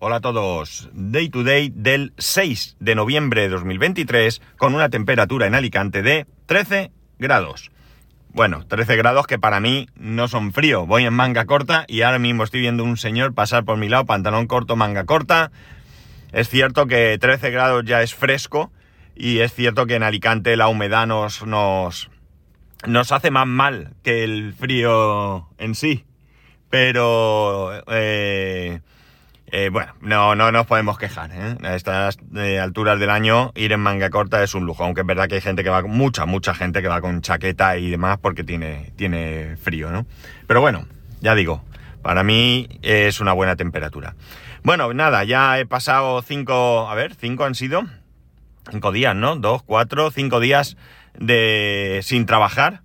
[0.00, 0.88] Hola a todos.
[0.92, 6.24] Day to day del 6 de noviembre de 2023 con una temperatura en Alicante de
[6.46, 7.72] 13 grados.
[8.28, 10.86] Bueno, 13 grados que para mí no son frío.
[10.86, 14.06] Voy en manga corta y ahora mismo estoy viendo un señor pasar por mi lado,
[14.06, 15.50] pantalón corto, manga corta.
[16.30, 18.70] Es cierto que 13 grados ya es fresco
[19.16, 22.08] y es cierto que en Alicante la humedad nos, nos,
[23.10, 26.04] hace más mal que el frío en sí.
[26.70, 28.80] Pero, eh,
[29.50, 31.30] eh, bueno, no, no nos podemos quejar.
[31.32, 31.56] ¿eh?
[31.62, 35.06] A estas eh, alturas del año ir en manga corta es un lujo, aunque es
[35.06, 38.18] verdad que hay gente que va, mucha, mucha gente que va con chaqueta y demás
[38.20, 40.06] porque tiene, tiene frío, ¿no?
[40.46, 40.86] Pero bueno,
[41.20, 41.64] ya digo,
[42.02, 44.14] para mí es una buena temperatura.
[44.62, 47.84] Bueno, nada, ya he pasado cinco, a ver, cinco han sido,
[48.70, 49.36] cinco días, ¿no?
[49.36, 50.76] Dos, cuatro, cinco días
[51.18, 52.82] de sin trabajar.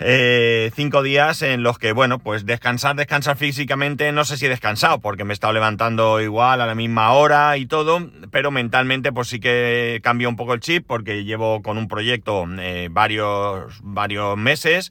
[0.00, 4.48] Eh, cinco días en los que, bueno, pues descansar, descansar físicamente, no sé si he
[4.48, 9.12] descansado, porque me he estado levantando igual a la misma hora y todo, pero mentalmente
[9.12, 13.78] pues sí que cambia un poco el chip, porque llevo con un proyecto eh, varios,
[13.82, 14.90] varios meses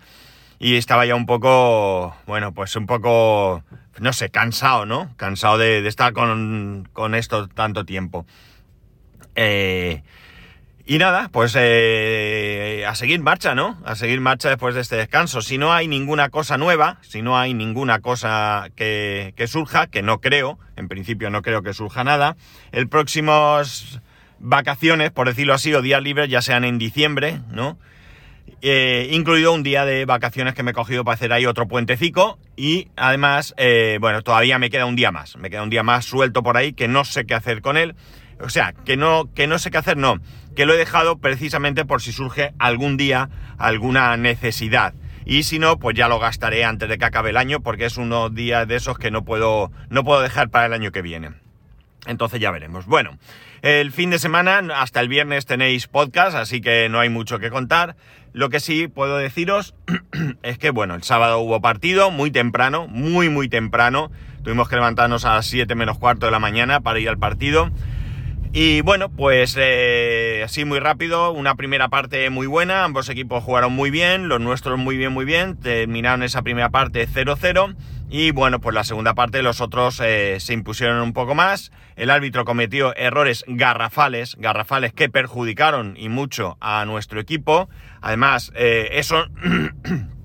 [0.58, 3.62] y estaba ya un poco, bueno, pues un poco,
[4.00, 5.14] no sé, cansado, ¿no?
[5.18, 8.26] Cansado de, de estar con, con esto tanto tiempo.
[9.36, 10.04] Eh,
[10.86, 13.80] y nada, pues eh, a seguir marcha, ¿no?
[13.86, 15.42] A seguir marcha después de este descanso.
[15.42, 20.02] Si no hay ninguna cosa nueva, si no hay ninguna cosa que, que surja, que
[20.02, 22.36] no creo, en principio no creo que surja nada,
[22.72, 24.02] el próximos
[24.40, 27.78] vacaciones, por decirlo así, o días libres, ya sean en diciembre, ¿no?
[28.62, 32.40] Eh, incluido un día de vacaciones que me he cogido para hacer ahí otro puentecico
[32.56, 36.06] y además, eh, bueno, todavía me queda un día más, me queda un día más
[36.06, 37.96] suelto por ahí que no sé qué hacer con él.
[38.40, 40.20] O sea, que no, que no sé qué hacer, no.
[40.56, 44.94] Que lo he dejado precisamente por si surge algún día alguna necesidad.
[45.26, 47.98] Y si no, pues ya lo gastaré antes de que acabe el año, porque es
[47.98, 51.32] unos días de esos que no puedo, no puedo dejar para el año que viene.
[52.06, 52.86] Entonces ya veremos.
[52.86, 53.18] Bueno,
[53.62, 57.50] el fin de semana, hasta el viernes tenéis podcast, así que no hay mucho que
[57.50, 57.96] contar.
[58.34, 59.76] Lo que sí puedo deciros
[60.44, 64.12] es que, bueno, el sábado hubo partido muy temprano, muy, muy temprano.
[64.44, 67.72] Tuvimos que levantarnos a las 7 menos cuarto de la mañana para ir al partido.
[68.56, 73.74] Y bueno, pues eh, así muy rápido, una primera parte muy buena, ambos equipos jugaron
[73.74, 77.76] muy bien, los nuestros muy bien, muy bien, terminaron esa primera parte 0-0
[78.12, 82.12] y bueno, pues la segunda parte los otros eh, se impusieron un poco más, el
[82.12, 87.70] árbitro cometió errores garrafales, garrafales que perjudicaron y mucho a nuestro equipo,
[88.02, 89.26] además eh, eso...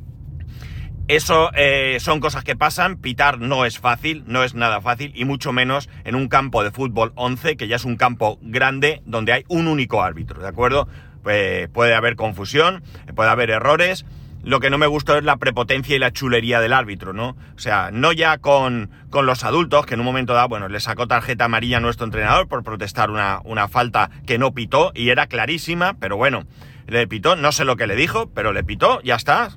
[1.09, 5.25] Eso eh, son cosas que pasan, pitar no es fácil, no es nada fácil, y
[5.25, 9.33] mucho menos en un campo de fútbol 11, que ya es un campo grande donde
[9.33, 10.87] hay un único árbitro, ¿de acuerdo?
[11.23, 12.83] Pues puede haber confusión,
[13.17, 14.05] puede haber errores.
[14.43, 17.37] Lo que no me gusta es la prepotencia y la chulería del árbitro, ¿no?
[17.57, 20.79] O sea, no ya con, con los adultos, que en un momento dado, bueno, le
[20.79, 25.09] sacó tarjeta amarilla a nuestro entrenador por protestar una, una falta que no pitó y
[25.09, 26.45] era clarísima, pero bueno,
[26.87, 29.57] le pitó, no sé lo que le dijo, pero le pitó, ya está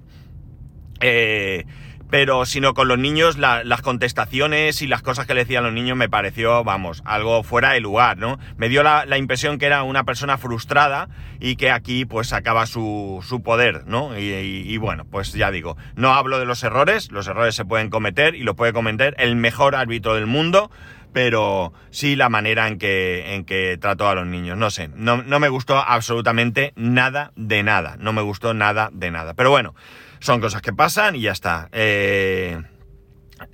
[1.02, 1.66] eh,
[2.12, 5.74] pero sino con los niños, la, las contestaciones y las cosas que le decían los
[5.74, 8.38] niños me pareció, vamos, algo fuera de lugar, ¿no?
[8.58, 11.08] Me dio la, la impresión que era una persona frustrada
[11.40, 14.20] y que aquí pues sacaba su, su poder, ¿no?
[14.20, 17.64] Y, y, y, bueno, pues ya digo, no hablo de los errores, los errores se
[17.64, 20.70] pueden cometer y lo puede cometer el mejor árbitro del mundo,
[21.14, 24.58] pero sí la manera en que, en que trató a los niños.
[24.58, 29.12] No sé, no, no me gustó absolutamente nada de nada, no me gustó nada de
[29.12, 29.34] nada.
[29.34, 29.76] Pero bueno
[30.22, 31.68] son cosas que pasan y ya está.
[31.74, 32.62] Eh,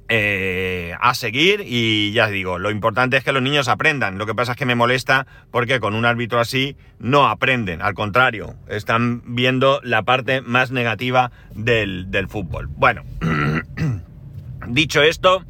[0.09, 4.17] eh, a seguir y ya digo, lo importante es que los niños aprendan.
[4.17, 7.93] Lo que pasa es que me molesta porque con un árbitro así no aprenden, al
[7.93, 12.67] contrario, están viendo la parte más negativa del, del fútbol.
[12.67, 13.03] Bueno,
[14.67, 15.45] dicho esto,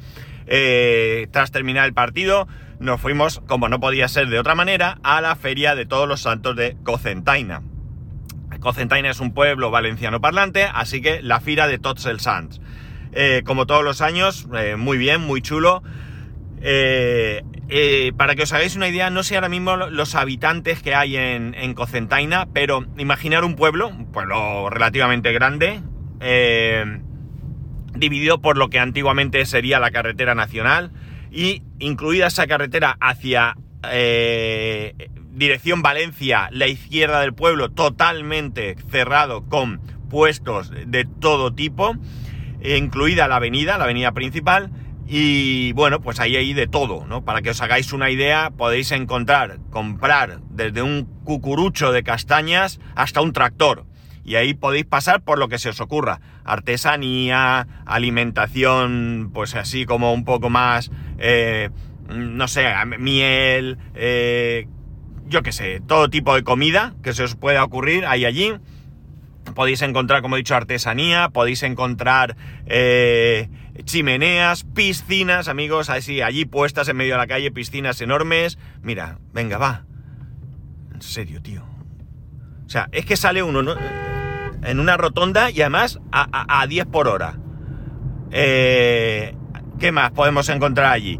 [0.45, 2.47] eh, tras terminar el partido,
[2.79, 6.21] nos fuimos, como no podía ser de otra manera, a la feria de todos los
[6.21, 7.63] santos de Cocentaina.
[8.67, 12.59] Cocentaina es un pueblo valenciano parlante, así que la fira de Tots els Sants.
[13.13, 15.83] Eh, como todos los años, eh, muy bien, muy chulo.
[16.59, 17.43] Eh,
[18.17, 21.53] para que os hagáis una idea, no sé ahora mismo los habitantes que hay en,
[21.53, 25.81] en Cocentaina, pero imaginar un pueblo, un pueblo relativamente grande,
[27.93, 30.91] dividido por lo que antiguamente sería la carretera nacional,
[31.31, 33.55] y incluida esa carretera hacia
[35.37, 39.79] dirección Valencia, la izquierda del pueblo totalmente cerrado con
[40.09, 41.95] puestos de todo tipo,
[42.63, 44.71] incluida la avenida, la avenida principal,
[45.05, 47.23] y bueno, pues ahí hay de todo, ¿no?
[47.23, 53.21] Para que os hagáis una idea, podéis encontrar, comprar desde un cucurucho de castañas hasta
[53.21, 53.85] un tractor.
[54.25, 56.19] Y ahí podéis pasar por lo que se os ocurra.
[56.43, 60.91] Artesanía, alimentación, pues así como un poco más...
[61.19, 61.69] Eh,
[62.09, 62.65] no sé,
[62.99, 64.67] miel, eh,
[65.27, 68.53] yo qué sé, todo tipo de comida que se os pueda ocurrir hay allí.
[69.55, 72.35] Podéis encontrar, como he dicho, artesanía, podéis encontrar
[72.65, 73.49] eh,
[73.83, 78.57] chimeneas, piscinas, amigos, así, allí puestas en medio de la calle, piscinas enormes.
[78.81, 79.85] Mira, venga, va.
[80.93, 81.63] En serio, tío.
[82.65, 83.75] O sea, es que sale uno ¿no?
[84.63, 87.37] en una rotonda y además a, a, 10 por hora.
[88.31, 89.35] Eh,
[89.79, 91.19] ¿Qué más podemos encontrar allí?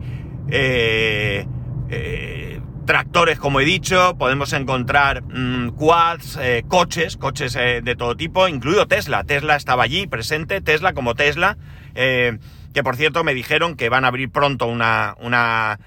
[0.50, 1.46] Eh,
[1.90, 2.47] eh,
[2.88, 8.88] tractores, como he dicho, podemos encontrar mm, quads, eh, coches, coches de todo tipo, incluido
[8.88, 9.24] Tesla.
[9.24, 11.58] Tesla estaba allí presente, Tesla como Tesla,
[11.94, 15.80] que por cierto me dijeron que van a abrir pronto una, una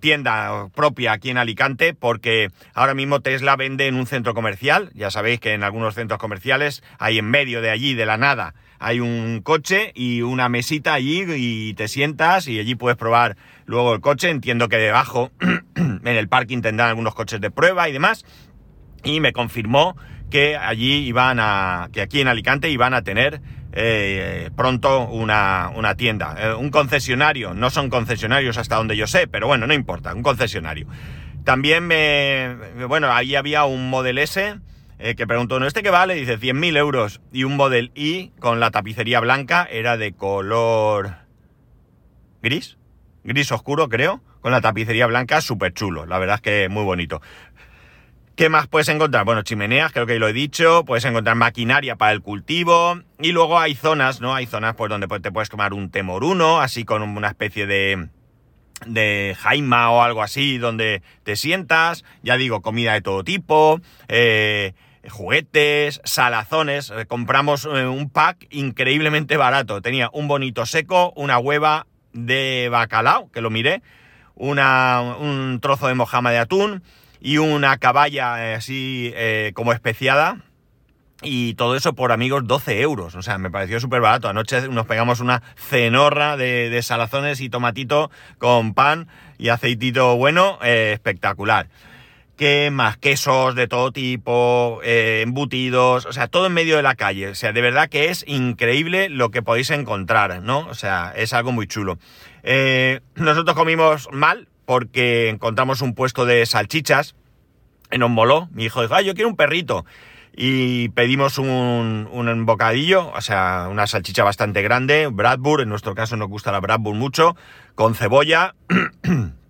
[0.00, 4.90] tienda propia aquí en Alicante, porque ahora mismo Tesla vende en un centro comercial.
[4.94, 8.54] Ya sabéis que en algunos centros comerciales hay en medio de allí, de la nada,
[8.78, 13.94] hay un coche y una mesita allí y te sientas y allí puedes probar luego
[13.94, 14.30] el coche.
[14.30, 15.30] Entiendo que debajo
[15.76, 18.24] en el parking tendrán algunos coches de prueba y demás.
[19.04, 19.96] Y me confirmó
[20.30, 23.40] que allí iban a, que aquí en Alicante iban a tener
[23.72, 26.34] eh, pronto una, una tienda.
[26.38, 30.22] Eh, un concesionario, no son concesionarios hasta donde yo sé, pero bueno, no importa, un
[30.22, 30.86] concesionario.
[31.44, 32.56] También me,
[32.88, 34.56] bueno, ahí había un Model S
[34.98, 36.14] eh, que preguntó, ¿no este que vale?
[36.14, 37.20] Dice 100.000 euros.
[37.32, 41.16] Y un Model I con la tapicería blanca era de color
[42.42, 42.78] gris,
[43.24, 46.06] gris oscuro creo, con la tapicería blanca súper chulo.
[46.06, 47.20] La verdad es que muy bonito.
[48.36, 49.24] ¿Qué más puedes encontrar?
[49.24, 53.58] Bueno, chimeneas, creo que lo he dicho, puedes encontrar maquinaria para el cultivo y luego
[53.58, 54.34] hay zonas, ¿no?
[54.34, 58.08] Hay zonas pues donde te puedes tomar un temoruno, así con una especie de
[58.84, 64.74] de jaima o algo así donde te sientas, ya digo, comida de todo tipo, eh,
[65.10, 66.90] juguetes, salazones.
[66.90, 69.80] Eh, compramos eh, un pack increíblemente barato.
[69.82, 73.82] Tenía un bonito seco, una hueva de bacalao, que lo miré,
[74.34, 76.82] una, un trozo de mojama de atún
[77.20, 79.14] y una caballa eh, así
[79.54, 80.42] como especiada.
[81.22, 83.14] Y todo eso por amigos 12 euros.
[83.14, 84.28] O sea, me pareció súper barato.
[84.28, 90.58] Anoche nos pegamos una cenorra de, de, salazones y tomatito con pan y aceitito bueno,
[90.62, 91.68] espectacular.
[92.36, 92.98] ¿Qué más?
[92.98, 97.28] Quesos de todo tipo, eh, embutidos, o sea, todo en medio de la calle.
[97.28, 100.66] O sea, de verdad que es increíble lo que podéis encontrar, ¿no?
[100.68, 101.98] O sea, es algo muy chulo.
[102.42, 107.16] Eh, nosotros comimos mal porque encontramos un puesto de salchichas
[107.90, 108.48] en moló.
[108.52, 109.86] Mi hijo dijo, ah, yo quiero un perrito.
[110.36, 116.18] Y pedimos un, un bocadillo, o sea, una salchicha bastante grande, Bradburg, en nuestro caso
[116.18, 117.34] nos gusta la Bradburg mucho,
[117.74, 118.54] con cebolla.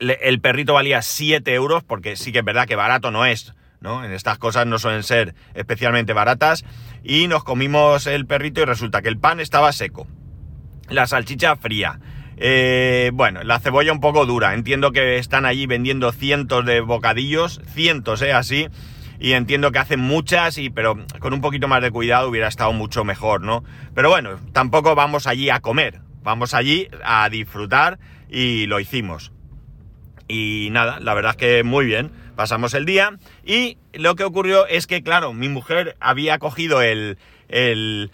[0.00, 4.04] el perrito valía 7 euros, porque sí que es verdad que barato no es, ¿no?
[4.04, 6.64] En estas cosas no suelen ser especialmente baratas.
[7.02, 10.06] Y nos comimos el perrito y resulta que el pan estaba seco,
[10.88, 12.00] la salchicha fría.
[12.40, 14.54] Eh, bueno, la cebolla un poco dura.
[14.54, 18.32] Entiendo que están allí vendiendo cientos de bocadillos, cientos, ¿eh?
[18.32, 18.68] Así.
[19.20, 22.72] Y entiendo que hacen muchas, y, pero con un poquito más de cuidado hubiera estado
[22.72, 23.64] mucho mejor, ¿no?
[23.94, 26.00] Pero bueno, tampoco vamos allí a comer.
[26.22, 27.98] Vamos allí a disfrutar
[28.28, 29.32] y lo hicimos.
[30.28, 32.12] Y nada, la verdad es que muy bien.
[32.36, 37.18] Pasamos el día y lo que ocurrió es que, claro, mi mujer había cogido el...
[37.48, 38.10] eh,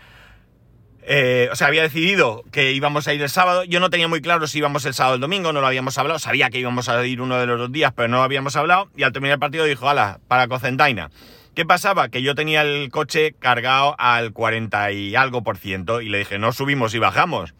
[1.53, 3.65] o sea, había decidido que íbamos a ir el sábado.
[3.65, 5.99] Yo no tenía muy claro si íbamos el sábado o el domingo, no lo habíamos
[5.99, 6.19] hablado.
[6.19, 8.89] Sabía que íbamos a ir uno de los dos días, pero no lo habíamos hablado.
[8.97, 11.11] Y al terminar el partido dijo, ala, para Cocentaina.
[11.55, 12.09] ¿Qué pasaba?
[12.09, 16.39] Que yo tenía el coche cargado al 40 y algo por ciento y le dije,
[16.39, 17.53] no subimos y bajamos.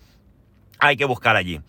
[0.79, 1.61] Hay que buscar allí.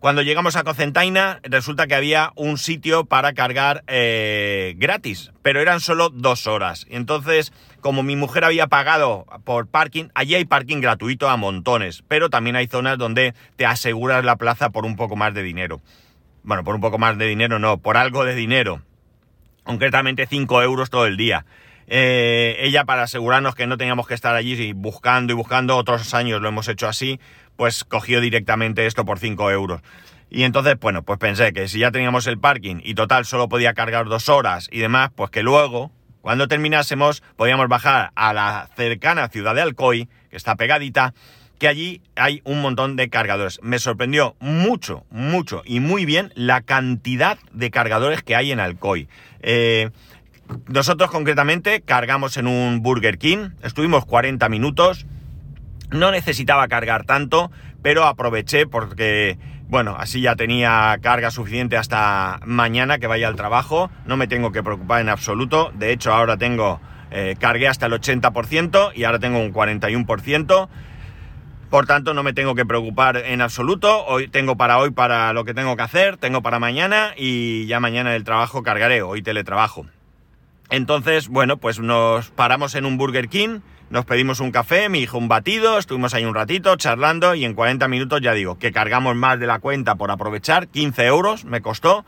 [0.00, 5.80] Cuando llegamos a Cocentaina, resulta que había un sitio para cargar eh, gratis, pero eran
[5.80, 6.86] solo dos horas.
[6.88, 12.30] Entonces, como mi mujer había pagado por parking, allí hay parking gratuito a montones, pero
[12.30, 15.80] también hay zonas donde te aseguras la plaza por un poco más de dinero.
[16.44, 18.82] Bueno, por un poco más de dinero no, por algo de dinero.
[19.64, 21.44] Concretamente 5 euros todo el día.
[21.88, 26.40] Eh, ella para asegurarnos que no teníamos que estar allí buscando y buscando, otros años
[26.42, 27.18] lo hemos hecho así,
[27.58, 29.82] pues cogió directamente esto por 5 euros.
[30.30, 33.74] Y entonces, bueno, pues pensé que si ya teníamos el parking y total solo podía
[33.74, 39.28] cargar dos horas y demás, pues que luego, cuando terminásemos, podíamos bajar a la cercana
[39.28, 41.14] ciudad de Alcoy, que está pegadita,
[41.58, 43.58] que allí hay un montón de cargadores.
[43.60, 49.08] Me sorprendió mucho, mucho y muy bien la cantidad de cargadores que hay en Alcoy.
[49.40, 49.90] Eh,
[50.68, 55.06] nosotros concretamente cargamos en un Burger King, estuvimos 40 minutos,
[55.90, 57.50] no necesitaba cargar tanto,
[57.82, 63.90] pero aproveché porque, bueno, así ya tenía carga suficiente hasta mañana que vaya al trabajo,
[64.06, 66.80] no me tengo que preocupar en absoluto, de hecho ahora tengo,
[67.10, 70.68] eh, cargué hasta el 80% y ahora tengo un 41%.
[71.70, 74.06] Por tanto, no me tengo que preocupar en absoluto.
[74.06, 77.78] Hoy tengo para hoy para lo que tengo que hacer, tengo para mañana y ya
[77.78, 79.84] mañana el trabajo cargaré, hoy teletrabajo.
[80.70, 85.18] Entonces, bueno, pues nos paramos en un Burger King, nos pedimos un café, mi hijo
[85.18, 89.16] un batido, estuvimos ahí un ratito charlando y en 40 minutos ya digo que cargamos
[89.16, 92.04] más de la cuenta por aprovechar, 15 euros me costó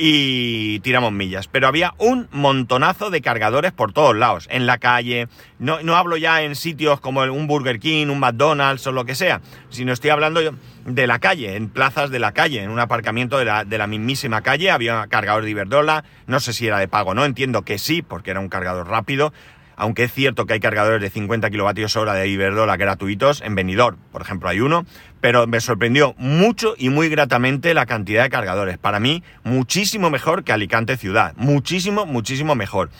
[0.00, 1.48] y tiramos millas.
[1.48, 5.26] Pero había un montonazo de cargadores por todos lados, en la calle.
[5.58, 9.16] No, no hablo ya en sitios como un Burger King, un McDonald's o lo que
[9.16, 10.40] sea, sino estoy hablando
[10.86, 13.88] de la calle, en plazas de la calle, en un aparcamiento de la, de la
[13.88, 14.70] mismísima calle.
[14.70, 18.00] Había un cargador de Iberdola, no sé si era de pago, no entiendo que sí,
[18.00, 19.32] porque era un cargador rápido
[19.78, 23.96] aunque es cierto que hay cargadores de 50 kilovatios hora de Iberdola gratuitos, en Benidorm,
[24.10, 24.84] por ejemplo, hay uno,
[25.20, 28.76] pero me sorprendió mucho y muy gratamente la cantidad de cargadores.
[28.76, 32.90] Para mí, muchísimo mejor que Alicante ciudad, muchísimo, muchísimo mejor.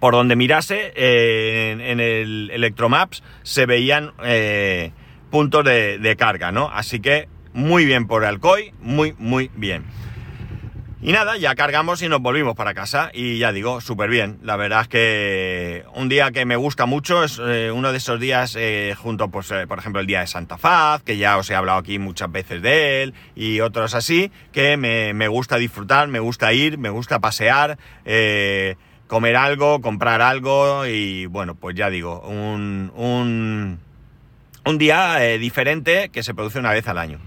[0.00, 4.92] Por donde mirase, eh, en, el Electromaps se veían eh,
[5.30, 6.70] puntos de, de carga, ¿no?
[6.72, 9.84] Así que muy bien por Alcoy, muy, muy bien.
[11.06, 13.10] Y nada, ya cargamos y nos volvimos para casa.
[13.12, 14.38] Y ya digo, súper bien.
[14.42, 18.18] La verdad es que un día que me gusta mucho es eh, uno de esos
[18.18, 21.50] días eh, junto, pues, eh, por ejemplo, el día de Santa Faz, que ya os
[21.50, 26.08] he hablado aquí muchas veces de él, y otros así, que me, me gusta disfrutar,
[26.08, 27.76] me gusta ir, me gusta pasear,
[29.06, 33.78] comer algo, comprar algo, y bueno, pues ya digo, un, un,
[34.64, 37.20] un día diferente que se produce una vez al año.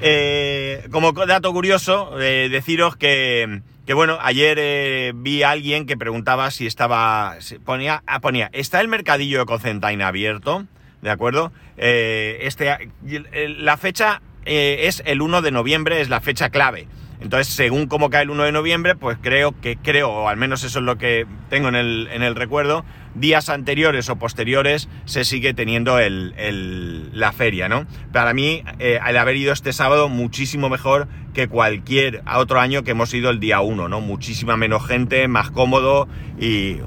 [0.00, 5.96] Eh, como dato curioso, eh, deciros que, que, bueno, ayer eh, vi a alguien que
[5.96, 10.66] preguntaba si estaba, ponía, ah, ponía, ¿está el mercadillo de Cocentaina abierto?
[11.02, 11.52] ¿De acuerdo?
[11.76, 16.88] este, la fecha es el 1 de noviembre, es la fecha clave.
[17.20, 20.64] Entonces, según cómo cae el 1 de noviembre, pues creo que, creo, o al menos
[20.64, 22.84] eso es lo que tengo en el, en el recuerdo,
[23.18, 27.86] días anteriores o posteriores se sigue teniendo el, la feria, ¿no?
[28.12, 32.92] Para mí, eh, el haber ido este sábado, muchísimo mejor que cualquier otro año que
[32.92, 34.00] hemos ido el día 1, ¿no?
[34.00, 36.08] Muchísima menos gente, más cómodo
[36.38, 36.78] y,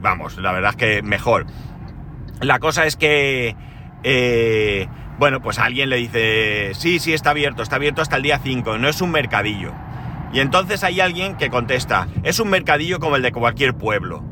[0.00, 1.46] vamos, la verdad es que mejor.
[2.40, 3.56] La cosa es que...
[4.04, 8.40] Eh, bueno, pues alguien le dice, sí, sí, está abierto, está abierto hasta el día
[8.42, 9.72] 5, no es un mercadillo.
[10.32, 14.31] Y entonces hay alguien que contesta, es un mercadillo como el de cualquier pueblo.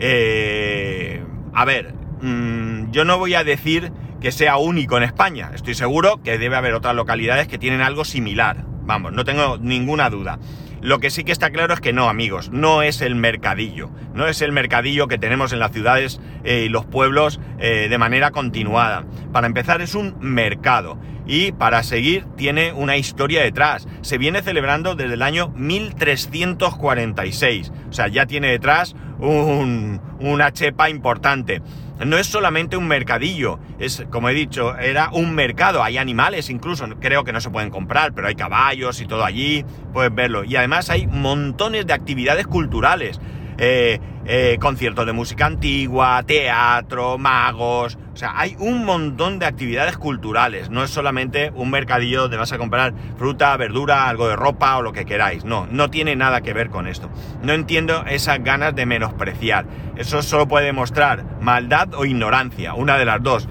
[0.00, 5.74] Eh, a ver, mm, yo no voy a decir que sea único en España, estoy
[5.74, 10.38] seguro que debe haber otras localidades que tienen algo similar, vamos, no tengo ninguna duda.
[10.82, 13.90] Lo que sí que está claro es que no, amigos, no es el mercadillo.
[14.14, 17.98] No es el mercadillo que tenemos en las ciudades eh, y los pueblos eh, de
[17.98, 19.04] manera continuada.
[19.30, 20.98] Para empezar, es un mercado.
[21.26, 23.86] Y para seguir, tiene una historia detrás.
[24.00, 27.72] Se viene celebrando desde el año 1346.
[27.90, 31.62] O sea, ya tiene detrás un, una chepa importante
[32.04, 36.86] no es solamente un mercadillo, es, como he dicho, era un mercado, hay animales incluso,
[36.98, 40.44] creo que no se pueden comprar, pero hay caballos y todo allí, puedes verlo.
[40.44, 43.20] Y además hay montones de actividades culturales.
[43.62, 49.98] Eh, eh, conciertos de música antigua, teatro, magos, o sea, hay un montón de actividades
[49.98, 54.78] culturales, no es solamente un mercadillo donde vas a comprar fruta, verdura, algo de ropa
[54.78, 57.10] o lo que queráis, no, no tiene nada que ver con esto.
[57.42, 63.04] No entiendo esas ganas de menospreciar, eso solo puede demostrar maldad o ignorancia, una de
[63.04, 63.46] las dos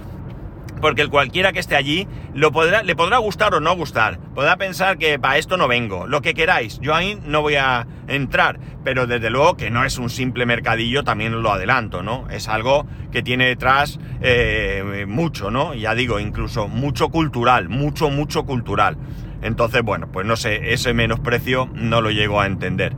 [0.82, 4.20] porque el cualquiera que esté allí lo podrá, le podrá gustar o no gustar.
[4.34, 6.80] Podrá pensar que para esto no vengo, lo que queráis.
[6.80, 11.04] Yo ahí no voy a entrar, pero desde luego que no es un simple mercadillo,
[11.04, 12.28] también lo adelanto, ¿no?
[12.30, 15.74] Es algo que tiene detrás eh, mucho, ¿no?
[15.74, 18.98] Ya digo, incluso mucho cultural, mucho, mucho cultural.
[19.42, 22.94] Entonces, bueno, pues no sé, ese menosprecio no lo llego a entender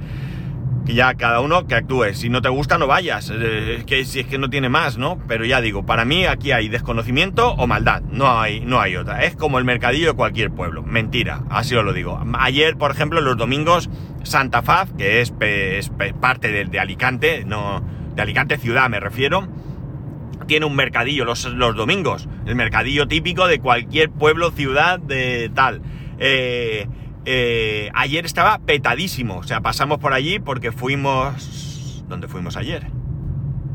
[0.91, 2.13] que ya cada uno que actúe.
[2.13, 3.31] Si no te gusta, no vayas.
[3.33, 5.19] Eh, que si es que no tiene más, ¿no?
[5.27, 8.01] Pero ya digo, para mí aquí hay desconocimiento o maldad.
[8.12, 9.24] No hay, no hay otra.
[9.24, 10.83] Es como el mercadillo de cualquier pueblo.
[10.83, 12.21] Mentira, así os lo digo.
[12.38, 13.89] Ayer, por ejemplo, los domingos,
[14.24, 15.31] Santa Faz, que es,
[16.19, 17.83] parte de, de, Alicante, no,
[18.15, 19.48] de Alicante ciudad me refiero,
[20.48, 22.27] tiene un mercadillo los, los domingos.
[22.45, 25.81] El mercadillo típico de cualquier pueblo, ciudad, de tal.
[26.19, 26.88] Eh,
[27.25, 29.37] eh, ayer estaba petadísimo.
[29.37, 32.03] O sea, pasamos por allí porque fuimos...
[32.07, 32.87] ¿Dónde fuimos ayer?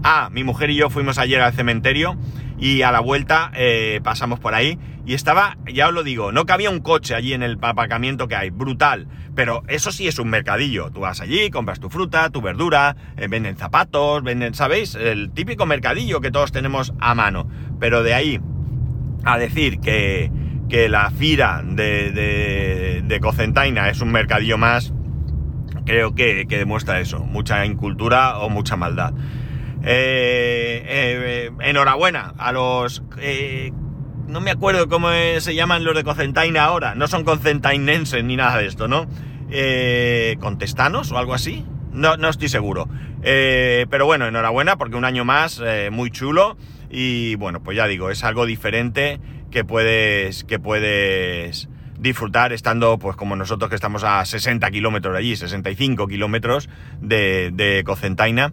[0.02, 2.16] Ah, mi mujer y yo fuimos ayer al cementerio
[2.58, 6.46] y a la vuelta eh, pasamos por ahí y estaba, ya os lo digo, no
[6.46, 9.06] cabía un coche allí en el aparcamiento que hay, brutal.
[9.36, 10.90] Pero eso sí es un mercadillo.
[10.90, 14.96] Tú vas allí, compras tu fruta, tu verdura, eh, venden zapatos, venden, ¿sabéis?
[14.96, 17.48] El típico mercadillo que todos tenemos a mano.
[17.78, 18.40] Pero de ahí
[19.24, 20.30] a decir que,
[20.68, 24.92] que la fira de, de, Cocentaina es un mercadillo más,
[25.84, 29.12] creo que, demuestra eso, mucha incultura o mucha maldad.
[29.82, 33.02] Eh, eh, enhorabuena a los
[34.26, 35.08] no me acuerdo cómo
[35.38, 39.06] se llaman los de Cocentaina ahora, no son concentainenses ni nada de esto, ¿no?
[39.50, 41.64] Eh, ¿Contestanos o algo así?
[41.92, 42.88] No, no estoy seguro.
[43.22, 46.56] Eh, pero bueno, enhorabuena porque un año más, eh, muy chulo.
[46.90, 49.20] Y bueno, pues ya digo, es algo diferente
[49.56, 55.18] que puedes, que puedes disfrutar estando, pues como nosotros que estamos a 60 kilómetros de
[55.18, 56.68] allí, 65 kilómetros
[57.00, 58.52] de, de Cocentaina.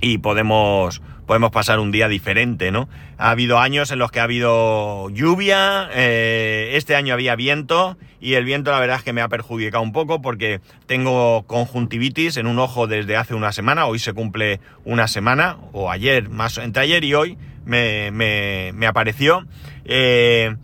[0.00, 2.88] Y podemos, podemos pasar un día diferente, ¿no?
[3.18, 8.34] Ha habido años en los que ha habido lluvia, eh, este año había viento y
[8.34, 12.46] el viento la verdad es que me ha perjudicado un poco porque tengo conjuntivitis en
[12.46, 16.84] un ojo desde hace una semana, hoy se cumple una semana, o ayer, más entre
[16.84, 19.44] ayer y hoy me, me, me apareció.
[19.88, 20.56] Eh,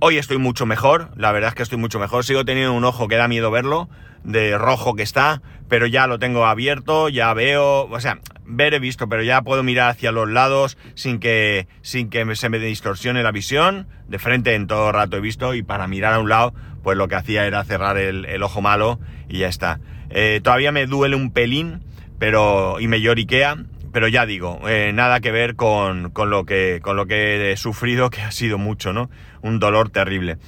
[0.00, 3.08] hoy estoy mucho mejor, la verdad es que estoy mucho mejor, sigo teniendo un ojo
[3.08, 3.88] que da miedo verlo,
[4.22, 8.78] de rojo que está, pero ya lo tengo abierto, ya veo, o sea, ver he
[8.78, 13.22] visto, pero ya puedo mirar hacia los lados sin que, sin que se me distorsione
[13.22, 13.86] la visión.
[14.08, 16.52] De frente en todo rato he visto y para mirar a un lado,
[16.82, 18.98] pues lo que hacía era cerrar el, ojo malo
[19.28, 19.80] y ya está.
[20.10, 21.80] Eh, todavía me duele un pelín,
[22.18, 23.56] pero y me lloriquea,
[23.92, 27.56] pero ya digo, eh, nada que ver con, con, lo que, con lo que he
[27.56, 29.10] sufrido, que ha sido mucho, ¿no?
[29.42, 30.38] Un dolor terrible.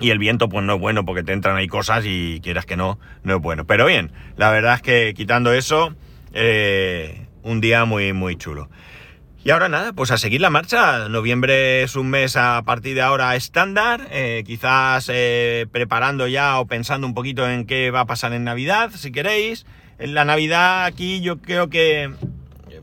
[0.00, 2.76] Y el viento pues no es bueno porque te entran ahí cosas y quieras que
[2.76, 3.66] no, no es bueno.
[3.66, 5.94] Pero bien, la verdad es que quitando eso,
[6.32, 8.68] eh, un día muy, muy chulo.
[9.44, 11.08] Y ahora nada, pues a seguir la marcha.
[11.08, 15.10] Noviembre es un mes a partir de ahora estándar, eh, quizás
[15.72, 19.64] preparando ya o pensando un poquito en qué va a pasar en Navidad, si queréis.
[19.98, 22.12] En la Navidad aquí yo creo que,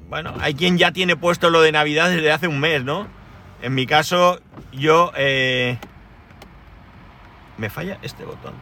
[0.09, 3.07] bueno, hay quien ya tiene puesto lo de Navidad desde hace un mes, ¿no?
[3.61, 4.39] En mi caso,
[4.71, 5.11] yo...
[7.57, 8.53] me falla este botón.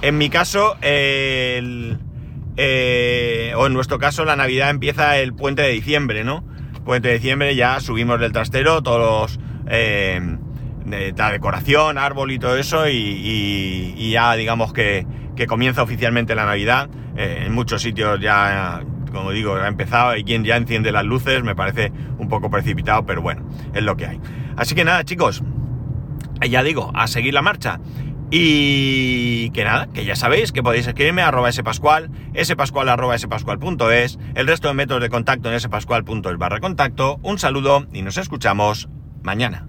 [0.00, 1.96] En mi caso, eh,
[3.56, 6.44] o en nuestro caso la Navidad empieza el puente de diciembre, ¿no?
[6.84, 9.40] Puente de diciembre ya subimos del trastero todos.
[9.68, 10.20] Eh,
[10.86, 15.06] la decoración, árbol y todo eso y, ya digamos que,
[15.46, 16.88] comienza oficialmente la Navidad.
[17.16, 21.42] Eh, en muchos sitios ya, como digo, ha empezado y quien ya enciende las luces
[21.42, 24.20] me parece un poco precipitado, pero bueno, es lo que hay.
[24.56, 25.42] Así que nada, chicos,
[26.48, 27.80] ya digo, a seguir la marcha.
[28.30, 32.10] Y que nada, que ya sabéis que podéis escribirme a arroba spascual,
[32.44, 32.88] spascual
[34.34, 37.18] el resto de métodos de contacto en spascual.es barra contacto.
[37.22, 38.90] Un saludo y nos escuchamos
[39.22, 39.66] mañana.